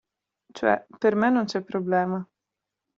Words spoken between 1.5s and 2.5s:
problema.